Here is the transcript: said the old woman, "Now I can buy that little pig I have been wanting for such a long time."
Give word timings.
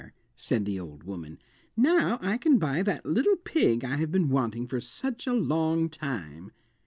said 0.35 0.65
the 0.65 0.79
old 0.79 1.03
woman, 1.03 1.37
"Now 1.77 2.17
I 2.23 2.39
can 2.39 2.57
buy 2.57 2.81
that 2.81 3.05
little 3.05 3.35
pig 3.35 3.85
I 3.85 3.97
have 3.97 4.11
been 4.11 4.29
wanting 4.29 4.65
for 4.65 4.79
such 4.79 5.27
a 5.27 5.33
long 5.33 5.89
time." 5.89 6.51